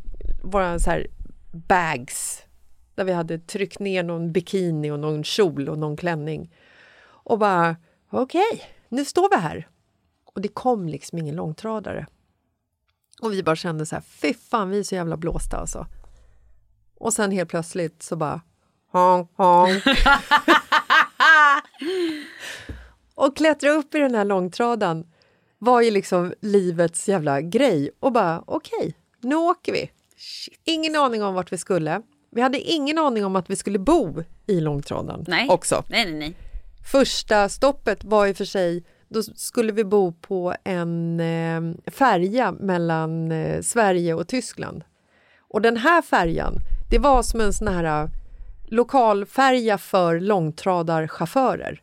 våran 0.44 0.80
så 0.80 0.90
här 0.90 1.06
bags 1.52 2.42
där 2.94 3.04
vi 3.04 3.12
hade 3.12 3.38
tryckt 3.38 3.78
ner 3.78 4.02
någon 4.02 4.32
bikini 4.32 4.90
och 4.90 5.00
någon 5.00 5.24
kjol 5.24 5.68
och 5.68 5.78
någon 5.78 5.96
klänning. 5.96 6.54
Och 7.06 7.38
bara, 7.38 7.76
okej, 8.10 8.62
nu 8.88 9.04
står 9.04 9.30
vi 9.30 9.36
här. 9.36 9.68
Och 10.36 10.42
det 10.42 10.48
kom 10.48 10.88
liksom 10.88 11.18
ingen 11.18 11.36
långtradare. 11.36 12.06
Och 13.20 13.32
vi 13.32 13.42
bara 13.42 13.56
kände 13.56 13.86
så 13.86 13.94
här, 13.94 14.02
fy 14.02 14.34
fan, 14.34 14.70
vi 14.70 14.78
är 14.78 14.82
så 14.82 14.94
jävla 14.94 15.16
blåsta 15.16 15.56
alltså. 15.56 15.86
Och 16.98 17.12
sen 17.12 17.30
helt 17.30 17.50
plötsligt 17.50 18.02
så 18.02 18.16
bara 18.16 18.40
honk, 18.92 19.30
honk. 19.36 19.82
och 23.14 23.36
klättra 23.36 23.70
upp 23.70 23.94
i 23.94 23.98
den 23.98 24.14
här 24.14 24.24
långtradan 24.24 25.06
var 25.58 25.80
ju 25.80 25.90
liksom 25.90 26.34
livets 26.40 27.08
jävla 27.08 27.40
grej. 27.40 27.90
Och 28.00 28.12
bara 28.12 28.44
okej, 28.46 28.94
nu 29.20 29.36
åker 29.36 29.72
vi. 29.72 29.90
Ingen 30.64 30.96
aning 30.96 31.22
om 31.22 31.34
vart 31.34 31.52
vi 31.52 31.58
skulle. 31.58 32.02
Vi 32.30 32.40
hade 32.40 32.60
ingen 32.60 32.98
aning 32.98 33.24
om 33.24 33.36
att 33.36 33.50
vi 33.50 33.56
skulle 33.56 33.78
bo 33.78 34.22
i 34.46 34.60
långtradan 34.60 35.24
Nej. 35.28 35.48
också. 35.48 35.84
Nej, 35.88 36.04
nej, 36.04 36.14
nej. 36.14 36.36
Första 36.92 37.48
stoppet 37.48 38.04
var 38.04 38.26
i 38.26 38.32
och 38.32 38.36
för 38.36 38.44
sig, 38.44 38.84
då 39.08 39.22
skulle 39.22 39.72
vi 39.72 39.84
bo 39.84 40.12
på 40.12 40.54
en 40.64 41.20
eh, 41.20 41.90
färja 41.90 42.52
mellan 42.52 43.32
eh, 43.32 43.62
Sverige 43.62 44.14
och 44.14 44.28
Tyskland. 44.28 44.84
Och 45.38 45.62
den 45.62 45.76
här 45.76 46.02
färjan, 46.02 46.54
det 46.90 46.98
var 46.98 47.22
som 47.22 47.40
en 47.40 47.52
sån 47.52 47.68
här 47.68 48.02
eh, 48.02 48.08
lokalfärja 48.66 49.78
för 49.78 50.20
långtradarchaufförer. 50.20 51.82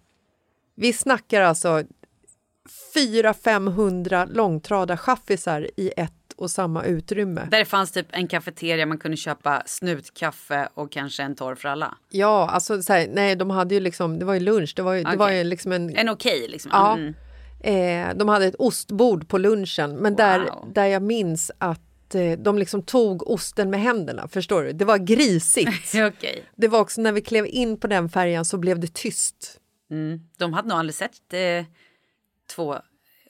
Vi 0.75 0.94
snackar 0.94 1.42
alltså 1.42 1.84
400-500 2.96 4.34
långtradarchaffisar 4.34 5.70
i 5.77 5.92
ett 5.98 6.23
och 6.36 6.52
samma 6.52 6.84
utrymme. 6.84 7.48
Där 7.52 7.60
det 7.60 7.66
fanns 7.66 7.92
typ 7.92 8.08
en 8.12 8.28
kafeteria 8.28 8.86
man 8.86 8.98
kunde 8.98 9.18
köpa 9.18 9.63
snutkaffe 9.66 10.70
och 10.74 10.92
kanske 10.92 11.24
en 11.24 11.36
torr 11.36 11.56
för 11.56 11.70
alla. 11.70 11.98
Ja, 12.10 12.50
alltså 12.50 12.82
så 12.84 12.94
här, 12.94 13.08
nej, 13.13 13.36
de 13.36 13.50
hade 13.50 13.74
ju 13.75 13.80
liksom, 13.82 14.20
det 14.20 14.25
var 14.25 14.34
ju 14.34 14.40
lunch, 14.40 14.74
det 14.75 14.82
var 14.82 14.94
ju, 14.94 15.04
det 15.04 15.18
var 15.18 15.30
ju 15.32 15.44
liksom 15.44 15.72
en 15.72 15.98
En 15.98 16.10
okej 16.10 16.48
liksom. 16.50 16.72
Ja. 16.74 16.94
Mm. 16.98 17.13
Eh, 17.60 18.18
de 18.18 18.28
hade 18.30 18.46
ett 18.46 18.56
ostbord 18.56 19.28
på 19.28 19.38
lunchen, 19.38 19.96
men 19.96 20.16
där, 20.16 20.40
Wow. 20.40 20.72
där 20.74 20.86
jag 20.86 21.02
minns 21.02 21.52
att 21.58 22.16
eh, 22.16 22.32
de 22.32 22.58
liksom 22.58 22.82
tog 22.84 23.30
osten 23.30 23.70
med 23.70 23.82
händerna. 23.82 24.28
Förstår 24.28 24.63
du? 24.63 24.72
Det 24.74 24.86
var 24.86 24.98
grisigt. 24.98 25.96
Okej. 26.08 26.44
det 26.56 26.68
var 26.68 26.80
också 26.80 27.02
när 27.02 27.12
vi 27.12 27.22
klev 27.22 27.46
in 27.46 27.80
på 27.80 27.88
den 27.88 28.10
färjan 28.10 28.46
så 28.46 28.58
blev 28.58 28.80
det 28.80 28.94
tyst. 28.94 29.60
Mm. 29.92 30.20
De 30.38 30.54
hade 30.54 30.68
nog 30.68 30.78
aldrig 30.78 30.96
sett 30.96 31.34
eh, 31.34 31.66
två 32.56 32.75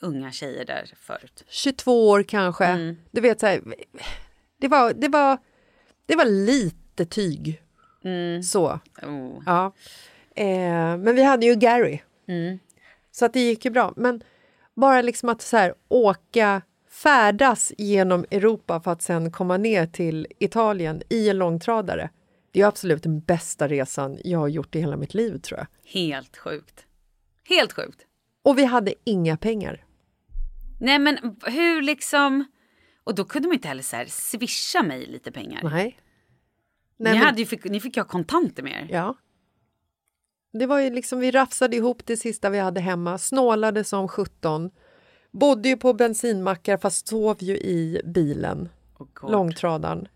unga 0.03 0.31
tjejer 0.31 0.65
där 0.65 0.93
förut. 0.98 1.43
22 1.48 2.10
år 2.10 2.24
kanske. 2.24 2.65
Mm. 2.65 2.95
Du 3.12 3.22
vet, 3.22 3.39
så 3.39 3.45
här, 3.45 3.62
det, 4.62 4.67
var, 4.67 4.93
det, 4.93 5.07
var, 5.07 5.38
det 6.05 6.15
var 6.15 6.25
lite 6.25 7.05
tyg. 7.05 7.62
Mm. 8.03 8.43
Så. 8.43 8.79
Oh. 9.01 9.43
Ja. 9.45 9.74
Eh, 10.36 10.98
men 10.98 11.15
vi 11.15 11.24
hade 11.24 11.45
ju 11.45 11.55
Gary. 11.55 12.00
Mm. 12.27 12.60
Så 13.12 13.25
att 13.25 13.33
det 13.33 13.39
gick 13.39 13.65
ju 13.65 13.72
bra. 13.72 13.93
Men 13.95 14.24
bara 14.74 15.01
liksom 15.01 15.29
att 15.29 15.41
så 15.41 15.57
här, 15.57 15.74
åka, 15.88 16.62
färdas 16.89 17.74
genom 17.77 18.25
Europa 18.31 18.81
för 18.81 18.91
att 18.91 19.01
sen 19.01 19.31
komma 19.31 19.57
ner 19.57 19.86
till 19.86 20.27
Italien 20.39 21.01
i 21.10 21.29
en 21.29 21.38
långtradare. 21.38 22.10
Det 22.51 22.62
är 22.62 22.67
absolut 22.67 23.03
den 23.03 23.19
bästa 23.19 23.67
resan 23.67 24.17
jag 24.24 24.39
har 24.39 24.48
gjort 24.48 24.75
i 24.75 24.79
hela 24.79 24.98
mitt 24.98 25.13
liv 25.13 25.38
tror 25.38 25.60
jag. 25.60 25.67
Helt 26.01 26.38
sjukt. 26.38 26.86
Helt 27.50 27.74
sjukt. 27.74 28.00
Och 28.43 28.57
vi 28.57 28.65
hade 28.65 28.93
inga 29.03 29.38
pengar. 29.38 29.83
Nej 30.83 30.99
men 30.99 31.17
hur 31.45 31.81
liksom... 31.81 32.45
Och 33.03 33.15
då 33.15 33.25
kunde 33.25 33.47
man 33.47 33.55
inte 33.55 33.67
heller 33.67 33.83
så 33.83 33.95
här 33.95 34.05
swisha 34.05 34.83
mig 34.83 35.05
lite 35.05 35.31
pengar. 35.31 35.61
Nej. 35.63 35.85
ni, 35.85 37.03
Nej, 37.03 37.13
men- 37.13 37.21
hade 37.25 37.39
ju, 37.39 37.45
fick, 37.45 37.63
ni 37.63 37.79
fick 37.79 37.97
ju 37.97 38.01
ha 38.01 38.07
kontanter 38.07 38.63
med 38.63 38.71
er. 38.71 38.87
Ja. 38.93 39.15
Det 40.59 40.65
var 40.65 40.79
ju 40.79 40.89
liksom, 40.89 41.19
vi 41.19 41.31
rafsade 41.31 41.75
ihop 41.75 42.05
det 42.05 42.17
sista 42.17 42.49
vi 42.49 42.59
hade 42.59 42.81
hemma, 42.81 43.17
snålade 43.17 43.83
som 43.83 44.07
17. 44.07 44.71
Bodde 45.31 45.69
ju 45.69 45.77
på 45.77 45.93
bensinmackar 45.93 46.77
fast 46.77 47.07
sov 47.07 47.37
ju 47.39 47.57
i 47.57 48.01
bilen, 48.05 48.69
Oh 48.99 49.07
God. 49.13 49.31
långtradaren. 49.31 50.07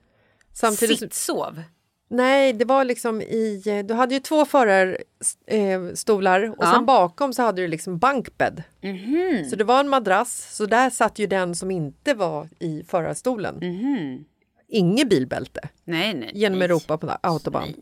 Samtidigt, 0.54 1.00
Sittsov. 1.00 1.64
Nej, 2.08 2.54
det 2.54 2.66
var 2.66 2.84
liksom 2.84 3.22
i, 3.22 3.84
du 3.88 3.94
hade 3.94 4.14
ju 4.14 4.20
två 4.20 4.46
förarstolar 4.46 6.50
och 6.50 6.56
Ja. 6.66 6.74
sen 6.74 6.86
bakom 6.86 7.34
så 7.34 7.42
hade 7.44 7.62
du 7.62 7.68
liksom 7.68 7.98
bankbädd. 7.98 8.64
Mhm. 8.82 9.46
Så 9.50 9.56
det 9.56 9.64
var 9.64 9.80
en 9.80 9.90
madrass, 9.90 10.56
så 10.56 10.66
där 10.66 10.90
satt 10.90 11.20
ju 11.20 11.28
den 11.28 11.56
som 11.56 11.72
inte 11.72 12.14
var 12.14 12.48
i 12.60 12.84
förarstolen. 12.84 13.56
Mhm. 13.62 14.26
Inget 14.70 15.10
bilbälte 15.10 15.70
Nej, 15.84 16.14
nej. 16.14 16.32
genom 16.34 16.60
nej. 16.60 16.66
Europa 16.66 16.98
på 16.98 17.12
autobahn. 17.22 17.74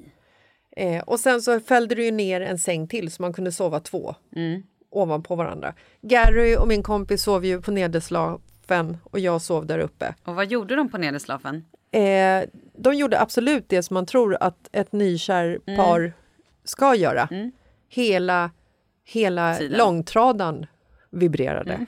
Eh, 0.78 1.04
och 1.04 1.20
sen 1.20 1.42
så 1.42 1.60
fällde 1.60 1.96
du 1.96 2.06
ju 2.06 2.12
ner 2.12 2.42
en 2.42 2.60
säng 2.60 2.88
till 2.88 3.12
så 3.12 3.22
man 3.22 3.34
kunde 3.34 3.52
sova 3.52 3.80
två 3.80 4.16
Mm. 4.36 4.64
ovanpå 4.92 5.36
varandra. 5.36 5.74
Gary 6.02 6.56
och 6.56 6.68
min 6.68 6.84
kompis 6.84 7.24
sov 7.24 7.46
ju 7.46 7.62
på 7.62 7.72
nederslafen 7.72 8.98
och 9.04 9.20
jag 9.20 9.42
sov 9.42 9.66
där 9.66 9.80
uppe. 9.80 10.16
Och 10.26 10.36
vad 10.36 10.52
gjorde 10.52 10.76
de 10.76 10.90
på 10.90 10.98
nederslafen? 10.98 11.66
Eh, 12.00 12.44
de 12.78 12.94
gjorde 12.94 13.20
absolut 13.20 13.70
det 13.70 13.84
som 13.84 13.94
man 13.94 14.06
tror 14.06 14.38
att 14.40 14.70
ett 14.72 14.92
nykär 14.92 15.60
Mm. 15.68 15.78
par 15.78 16.14
ska 16.64 16.96
göra. 16.96 17.30
Hela, 17.90 18.52
hela 19.06 19.56
Tiden. 19.56 19.78
långtradaren 19.78 20.66
vibrerade. 21.12 21.74
Mm. 21.74 21.86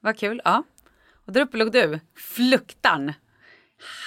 Vad 0.00 0.18
kul. 0.18 0.40
Ja. 0.44 0.62
Och 1.26 1.32
där 1.32 1.40
uppe 1.40 1.56
låg 1.56 1.72
du. 1.72 2.00
Fluktan. 2.16 3.12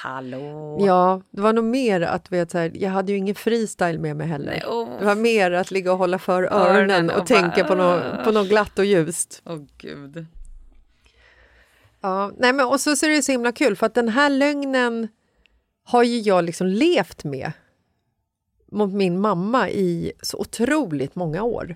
Hallå. 0.03 0.77
Ja, 0.85 1.21
det 1.31 1.41
var 1.41 1.53
nog 1.53 1.63
mer 1.63 2.01
att 2.01 2.31
vet, 2.31 2.51
så 2.51 2.57
här, 2.57 2.71
jag 2.75 2.89
hade 2.89 3.12
ju 3.12 3.17
ingen 3.17 3.35
freestyle 3.35 4.00
med 4.00 4.15
mig 4.15 4.27
heller. 4.27 4.51
Nej, 4.51 4.63
åh. 4.67 5.00
Det 5.00 5.05
var 5.05 5.15
mer 5.15 5.51
att 5.51 5.71
ligga 5.71 5.91
och 5.91 5.97
hålla 5.97 6.19
för 6.19 6.43
öronen 6.43 6.75
Öronen 6.75 7.09
och, 7.09 7.19
och 7.19 7.27
tänka 7.27 7.63
bara, 7.63 7.67
på 7.67 7.75
något, 7.75 8.24
på 8.24 8.31
något 8.31 8.50
glatt 8.50 8.79
och 8.79 8.85
ljust. 8.85 9.41
Åh 9.45 9.59
gud. 9.77 10.25
Ja, 12.05 12.31
nej 12.38 12.53
men, 12.53 12.65
och 12.65 12.81
så, 12.81 12.95
så 12.95 13.05
är 13.05 13.09
det 13.09 13.21
så 13.21 13.31
himla 13.31 13.51
kul 13.51 13.75
för 13.75 13.85
att 13.85 13.93
den 13.93 14.09
här 14.09 14.29
lögnen 14.29 15.07
har 15.83 16.03
ju 16.03 16.19
jag 16.19 16.43
liksom 16.43 16.67
levt 16.67 17.24
med 17.24 17.51
mot 18.71 18.93
min 18.93 19.19
mamma 19.19 19.69
i 19.69 20.12
så 20.21 20.38
otroligt 20.38 21.15
många 21.15 21.43
år. 21.43 21.75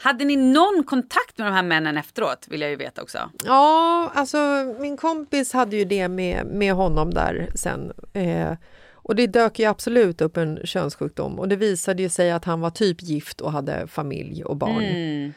Hade 0.00 0.24
ni 0.24 0.36
någon 0.36 0.84
kontakt 0.84 1.38
med 1.38 1.46
de 1.46 1.52
här 1.52 1.62
männen 1.62 1.96
efteråt? 1.96 2.46
Vill 2.48 2.60
jag 2.60 2.70
ju 2.70 2.76
veta 2.76 3.02
också. 3.02 3.18
Ja, 3.44 4.10
alltså 4.14 4.38
min 4.80 4.96
kompis 4.96 5.52
hade 5.52 5.76
ju 5.76 5.84
det 5.84 6.08
med, 6.08 6.46
med 6.46 6.74
honom 6.74 7.10
där 7.10 7.48
sen. 7.54 7.92
Eh, 8.12 8.52
och 8.92 9.10
Och 9.10 9.16
det 9.16 9.26
dök 9.26 9.58
ju 9.58 9.64
absolut 9.64 10.20
upp 10.20 10.36
en 10.36 10.60
könssjukdom 10.64 11.38
och 11.38 11.48
det 11.48 11.56
visade 11.56 12.02
ju 12.02 12.08
sig 12.08 12.30
att 12.30 12.44
han 12.44 12.60
var 12.60 12.70
typ 12.70 13.02
gift 13.02 13.40
och 13.40 13.52
hade 13.52 13.86
familj 13.86 14.44
och 14.44 14.56
barn. 14.56 14.84
Mm. 14.84 15.32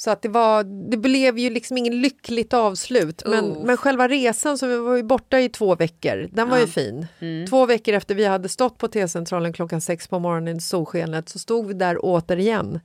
Så 0.00 0.10
att 0.10 0.22
det, 0.22 0.28
var, 0.28 0.64
det 0.90 0.96
blev 0.96 1.38
ju 1.38 1.50
liksom 1.50 1.76
ingen 1.78 2.00
lyckligt 2.00 2.52
avslut. 2.54 3.22
Men, 3.26 3.44
Oh. 3.44 3.64
men 3.64 3.76
själva 3.76 4.08
resan, 4.08 4.58
så 4.58 4.66
vi 4.66 4.76
var 4.76 4.96
ju 4.96 5.02
borta 5.02 5.40
i 5.40 5.48
två 5.48 5.74
veckor, 5.74 6.28
den 6.32 6.48
var 6.48 6.58
ju 6.58 6.66
fin. 6.66 7.06
Två 7.48 7.66
veckor 7.66 7.94
efter 7.94 8.14
vi 8.14 8.24
hade 8.24 8.48
stått 8.48 8.78
på 8.78 8.88
T-centralen 8.88 9.52
klockan 9.52 9.80
sex 9.80 10.08
på 10.08 10.18
morgonen 10.18 10.56
i 10.56 10.60
solskenet 10.60 11.28
så 11.28 11.38
stod 11.38 11.66
vi 11.66 11.74
där 11.74 11.98
återigen. 12.00 12.80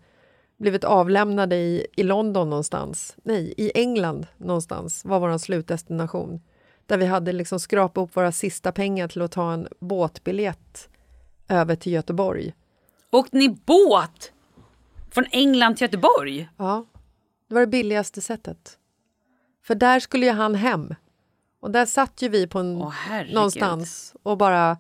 Blivit 0.58 0.84
avlämnade 0.84 1.56
i, 1.56 1.88
i 1.96 2.04
London 2.04 2.50
någonstans. 2.50 3.16
Nej, 3.24 3.54
i 3.58 3.72
England 3.76 4.28
någonstans 4.38 5.06
var 5.06 5.20
vår 5.20 5.38
slutdestination. 5.38 6.42
Där 6.86 6.98
vi 6.98 7.06
hade 7.06 7.32
liksom 7.32 7.60
skrapat 7.60 8.04
upp 8.04 8.18
våra 8.18 8.32
sista 8.32 8.72
pengar 8.72 9.08
till 9.08 9.22
att 9.22 9.32
ta 9.32 9.54
en 9.54 9.68
båtbiljett 9.80 10.90
över 11.50 11.76
till 11.76 11.92
Göteborg. 11.92 12.54
Åkte 13.12 13.38
ni 13.38 13.50
båt 13.50 14.32
från 15.12 15.26
England 15.32 15.76
till 15.76 15.82
Göteborg? 15.86 16.50
Ja, 16.58 16.86
det 17.48 17.54
var 17.54 17.62
det 17.62 17.68
billigaste 17.68 18.22
sättet. 18.22 18.78
För 19.64 19.76
där 19.76 20.00
skulle 20.00 20.26
ju 20.26 20.32
han 20.32 20.56
hem. 20.56 20.96
Och 21.60 21.72
där 21.72 21.86
satt 21.86 22.22
ju 22.22 22.30
vi 22.30 22.48
på 22.48 22.60
en, 22.60 22.76
Åh, 22.82 22.94
någonstans 23.34 24.16
och 24.24 24.38
bara 24.38 24.78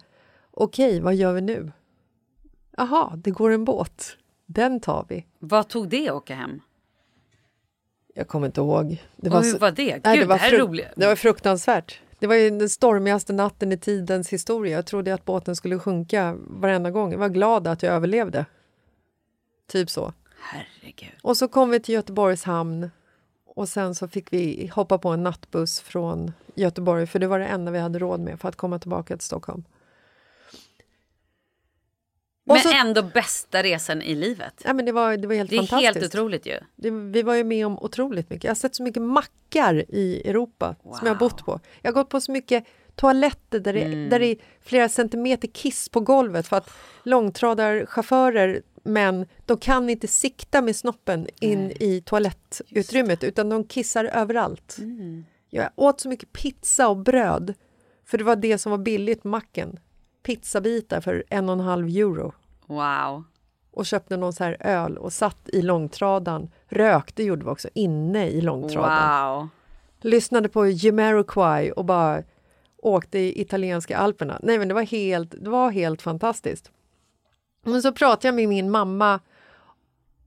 okej, 0.51 0.99
vad 0.99 1.15
gör 1.15 1.33
vi 1.33 1.41
nu? 1.41 1.71
Jaha, 2.77 3.15
det 3.15 3.31
går 3.31 3.49
en 3.51 3.65
båt. 3.65 4.17
Den 4.45 4.79
tar 4.79 5.05
vi. 5.09 5.25
Vad 5.39 5.67
tog 5.67 5.89
det 5.89 6.09
att 6.09 6.15
åka 6.15 6.35
hem? 6.35 6.61
Jag 8.13 8.27
kommer 8.27 8.47
inte 8.47 8.61
ihåg. 8.61 9.03
Det 9.15 9.29
Och 9.29 9.43
hur 9.43 9.51
så- 9.51 9.57
var 9.57 9.71
det? 9.71 9.91
Gud, 9.91 10.01
Nej, 10.03 10.25
det 10.25 10.35
här 10.35 10.53
är 10.53 10.57
roligt. 10.59 10.87
Det 10.95 11.07
var 11.07 11.15
fruktansvärt. 11.15 12.01
Det 12.19 12.27
var 12.27 12.35
den 12.59 12.69
stormigaste 12.69 13.33
natten 13.33 13.71
i 13.71 13.77
tidens 13.77 14.29
historia. 14.29 14.75
Jag 14.75 14.85
trodde 14.85 15.13
att 15.13 15.25
båten 15.25 15.55
skulle 15.55 15.79
sjunka 15.79 16.35
varenda 16.39 16.91
gång. 16.91 17.11
Jag 17.11 17.19
var 17.19 17.29
glad 17.29 17.67
att 17.67 17.83
jag 17.83 17.93
överlevde. 17.93 18.45
Typ 19.67 19.89
så. 19.89 20.13
Herregud. 20.49 21.11
Och 21.21 21.37
så 21.37 21.47
kom 21.47 21.69
vi 21.69 21.79
till 21.79 21.95
Göteborgs 21.95 22.43
hamn 22.43 22.91
och 23.45 23.69
sen 23.69 23.95
så 23.95 24.07
fick 24.07 24.33
vi 24.33 24.67
hoppa 24.75 24.97
på 24.97 25.09
en 25.09 25.23
nattbuss 25.23 25.79
från 25.79 26.33
Göteborg 26.55 27.07
för 27.07 27.19
det 27.19 27.27
var 27.27 27.39
det 27.39 27.45
enda 27.45 27.71
vi 27.71 27.79
hade 27.79 27.99
råd 27.99 28.19
med 28.19 28.39
för 28.39 28.49
att 28.49 28.55
komma 28.55 28.79
tillbaka 28.79 29.17
till 29.17 29.25
Stockholm. 29.25 29.63
Och 32.47 32.53
Men 32.53 32.59
så- 32.63 32.71
ändå 32.73 33.03
bästa 33.03 33.63
resan 33.63 34.01
i 34.01 34.15
livet. 34.15 34.61
Ja, 34.65 34.73
men 34.73 34.85
det, 34.85 34.91
var, 34.91 35.17
det 35.17 35.27
var 35.27 35.35
helt 35.35 35.49
Det 35.49 35.57
är 35.57 35.81
helt 35.81 36.03
otroligt 36.03 36.45
ju. 36.45 36.59
Det, 36.75 36.89
vi 36.91 37.21
var 37.21 37.33
ju 37.35 37.43
med 37.43 37.65
om 37.65 37.79
otroligt 37.79 38.29
mycket. 38.29 38.43
Jag 38.43 38.51
har 38.51 38.55
sett 38.55 38.75
så 38.75 38.83
mycket 38.83 39.01
mackar 39.01 39.85
i 39.89 40.29
Europa 40.29 40.75
som 40.81 40.99
jag 41.07 41.13
har 41.13 41.19
bott 41.19 41.45
på. 41.45 41.59
Jag 41.81 41.91
har 41.91 41.93
gått 41.93 42.09
på 42.09 42.21
så 42.21 42.31
mycket 42.31 42.65
toaletter 42.95 43.59
där 43.59 43.73
det, 43.73 43.81
Mm. 43.83 44.09
där 44.09 44.19
det 44.19 44.25
är 44.25 44.37
flera 44.61 44.89
centimeter 44.89 45.47
kiss 45.47 45.89
på 45.89 45.99
golvet 45.99 46.47
för 46.47 46.57
att 46.57 46.69
långtradarchaufförer, 47.03 48.61
men 48.83 49.25
de 49.45 49.57
kan 49.57 49.89
inte 49.89 50.07
sikta 50.07 50.61
med 50.61 50.75
snoppen 50.75 51.27
in 51.39 51.71
i 51.79 52.01
toalettutrymmet 52.05 53.23
utan 53.23 53.49
de 53.49 53.63
kissar 53.63 54.05
överallt. 54.05 54.75
Mm. 54.79 55.25
Jag 55.49 55.69
åt 55.75 55.99
så 56.01 56.09
mycket 56.09 56.33
pizza 56.33 56.87
och 56.87 56.97
bröd 56.97 57.53
för 58.05 58.17
det 58.17 58.23
var 58.23 58.35
det 58.35 58.57
som 58.57 58.69
var 58.71 58.77
billigt 58.77 59.21
på 59.21 59.27
macken. 59.27 59.79
Pizzabitar 60.23 61.01
för 61.01 61.23
en 61.29 61.49
och 61.49 61.53
en 61.53 61.59
halv 61.59 61.87
euro 61.87 62.33
Wow. 62.67 63.23
och 63.71 63.85
köpte 63.85 64.17
någon 64.17 64.33
så 64.33 64.43
här 64.43 64.57
öl 64.59 64.97
och 64.97 65.13
satt 65.13 65.49
i 65.49 65.61
långtradaren. 65.61 66.49
Rökte 66.67 67.23
gjorde 67.23 67.45
vi 67.45 67.51
också 67.51 67.69
inne 67.73 68.27
i 68.29 68.41
långtradaren. 68.41 69.35
Wow. 69.37 69.47
Lyssnade 70.01 70.49
på 70.49 70.67
Jamiroquai 70.67 71.71
och 71.71 71.85
bara 71.85 72.23
åkte 72.85 73.19
i 73.19 73.41
italienska 73.41 73.97
alperna. 73.97 74.39
Nej 74.43 74.59
men 74.59 74.67
det 74.67 74.73
var 74.73 74.83
helt, 74.83 75.35
det 75.43 75.49
var 75.49 75.71
helt 75.71 76.01
fantastiskt. 76.01 76.71
Men 77.63 77.81
så 77.81 77.91
pratade 77.91 78.27
jag 78.27 78.35
med 78.35 78.49
min 78.49 78.71
mamma 78.71 79.19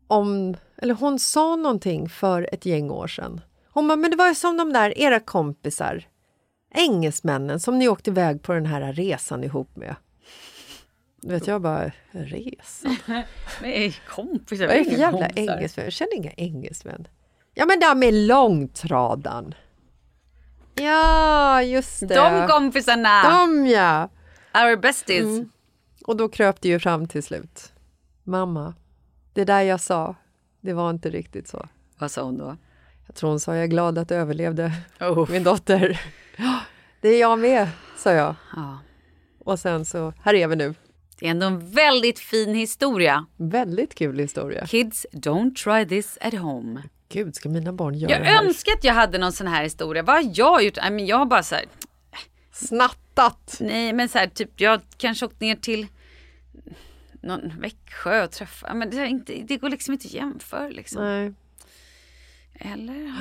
om, 0.06 0.56
eller 0.76 0.94
hon 0.94 1.18
sa 1.18 1.56
någonting 1.56 2.08
för 2.08 2.48
ett 2.52 2.66
gäng 2.66 2.90
år 2.90 3.06
sedan. 3.06 3.40
Hon 3.68 3.88
bara, 3.88 3.96
men 3.96 4.10
det 4.10 4.16
var 4.16 4.28
ju 4.28 4.34
som 4.34 4.56
de 4.56 4.72
där, 4.72 4.98
era 4.98 5.20
kompisar, 5.20 6.04
engelsmännen 6.74 7.60
som 7.60 7.78
ni 7.78 7.88
åkte 7.88 8.10
iväg 8.10 8.42
på 8.42 8.52
den 8.52 8.66
här 8.66 8.92
resan 8.92 9.44
ihop 9.44 9.76
med. 9.76 9.96
Du 11.20 11.28
vet 11.28 11.46
jag 11.46 11.62
bara, 11.62 11.92
resa? 12.10 12.96
Nej, 13.62 13.94
kompisar. 14.08 14.66
Vad 14.66 14.76
är 14.76 14.84
det 14.84 14.90
för 14.90 14.98
jävla 14.98 15.28
engelsmän? 15.28 15.84
Jag 15.84 15.92
känner 15.92 16.16
inga 16.16 16.30
engelsmän. 16.30 17.08
Ja, 17.54 17.66
men 17.66 17.80
de 17.80 17.98
med 17.98 18.14
långtradan. 18.14 19.54
Ja, 20.80 21.62
just 21.62 22.00
det. 22.00 22.14
De 22.14 22.46
kompisarna! 22.48 23.22
De, 23.22 23.66
ja. 23.66 24.08
Our 24.54 24.76
besties. 24.76 25.22
Mm. 25.24 25.50
Och 26.06 26.16
då 26.16 26.28
kröp 26.28 26.60
det 26.60 26.68
ju 26.68 26.78
fram 26.78 27.08
till 27.08 27.22
slut. 27.22 27.72
Mamma, 28.24 28.74
det 29.32 29.44
där 29.44 29.62
jag 29.62 29.80
sa, 29.80 30.14
det 30.60 30.72
var 30.72 30.90
inte 30.90 31.10
riktigt 31.10 31.48
så. 31.48 31.68
Vad 31.98 32.10
sa 32.10 32.22
hon 32.22 32.38
då? 32.38 32.56
Jag 33.06 33.14
tror 33.16 33.30
hon 33.30 33.40
sa, 33.40 33.54
jag 33.54 33.64
är 33.64 33.68
glad 33.68 33.98
att 33.98 34.08
du 34.08 34.14
överlevde 34.14 34.72
Oh. 35.00 35.30
min 35.30 35.42
dotter. 35.44 36.00
"Ja, 36.36 36.60
Det 37.00 37.08
är 37.08 37.20
jag 37.20 37.38
med, 37.38 37.68
sa 37.96 38.12
jag. 38.12 38.34
Ja. 38.56 38.78
Och 39.44 39.58
sen 39.58 39.84
så, 39.84 40.12
här 40.22 40.34
är 40.34 40.48
vi 40.48 40.56
nu. 40.56 40.74
Det 41.18 41.26
är 41.26 41.30
ändå 41.30 41.46
en 41.46 41.70
väldigt 41.70 42.18
fin 42.18 42.54
historia. 42.54 43.26
Väldigt 43.36 43.94
kul 43.94 44.18
historia. 44.18 44.66
Kids, 44.66 45.06
don't 45.12 45.54
try 45.54 45.88
this 45.88 46.18
at 46.20 46.34
home. 46.34 46.82
Gud, 47.08 47.34
ska 47.34 47.48
mina 47.48 47.72
barn 47.72 47.94
göra 47.94 48.12
Jag 48.12 48.20
det 48.20 48.26
här? 48.26 48.44
önskar 48.44 48.72
att 48.72 48.84
jag 48.84 48.94
hade 48.94 49.18
någon 49.18 49.32
sån 49.32 49.46
här 49.46 49.62
historia. 49.62 50.02
Vad 50.02 50.16
har 50.24 50.32
jag 50.34 50.62
gjort? 50.64 50.76
Nej, 50.82 50.90
men 50.90 51.06
jag 51.06 51.16
har 51.16 51.26
bara 51.26 51.42
så 51.42 51.54
här, 51.54 51.64
Snattat! 52.52 53.56
nej 53.60 53.92
men 53.92 54.08
så 54.08 54.18
här, 54.18 54.26
typ 54.26 54.60
jag 54.60 54.80
kanske 54.96 55.26
åkt 55.26 55.40
ner 55.40 55.56
till 55.56 55.86
någon 57.22 57.52
Växjö 57.60 58.24
och 58.24 58.30
träffat, 58.30 58.76
men 58.76 58.90
det, 58.90 59.06
inte, 59.06 59.32
det 59.32 59.56
går 59.56 59.68
liksom 59.68 59.92
inte 59.94 60.06
att 60.06 60.12
jämföra 60.14 60.68
liksom. 60.68 61.04
Nej, 61.04 61.32
Eller 62.54 63.14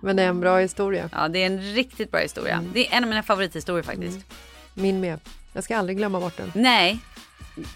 men 0.00 0.16
det 0.16 0.22
är 0.22 0.28
en 0.28 0.40
bra 0.40 0.58
historia. 0.58 1.10
Ja, 1.12 1.28
det 1.28 1.38
är 1.42 1.46
en 1.46 1.60
riktigt 1.60 2.10
bra 2.10 2.20
historia. 2.20 2.64
Det 2.74 2.86
är 2.92 2.96
en 2.96 3.04
av 3.04 3.08
mina 3.08 3.22
favorithistorier 3.22 3.82
faktiskt. 3.82 4.18
Min 4.74 5.00
med. 5.00 5.20
Jag 5.52 5.64
ska 5.64 5.76
aldrig 5.76 5.96
glömma 5.98 6.20
bort 6.20 6.36
den. 6.36 6.52
Nej, 6.54 6.98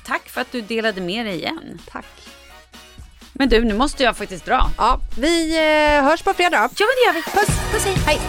tack 0.05 0.29
för 0.29 0.41
att 0.41 0.53
du 0.53 0.61
delade 0.61 1.01
med 1.01 1.27
dig 1.27 1.35
igen. 1.35 1.79
Tack. 1.89 2.07
Men 3.39 3.49
du, 3.49 3.65
nu 3.65 3.75
måste 3.75 4.03
jag 4.03 4.17
faktiskt 4.17 4.45
dra. 4.45 4.71
Ja, 4.79 5.01
vi 5.19 5.57
eh, 5.57 6.05
hörs 6.05 6.23
på 6.23 6.35
fredag. 6.35 6.71
Ja, 6.77 6.87
men 6.87 6.95
det 6.97 7.07
gör 7.07 7.13
vi. 7.13 7.23
Puss, 7.23 7.73
puss, 7.73 7.85
hej. 7.85 7.97
Hej! 8.07 8.21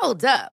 Hold 0.00 0.24
up. 0.24 0.57